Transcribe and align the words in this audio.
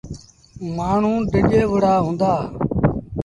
مآڻهوٚݩ 0.75 1.27
ڊڄي 1.31 1.61
وُهڙآ 1.71 1.93
هُݩدآ۔ 2.05 2.33